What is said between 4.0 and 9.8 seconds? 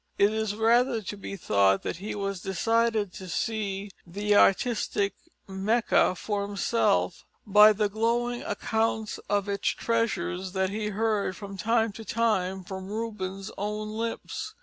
the artistic Mecca for himself, by the glowing accounts of its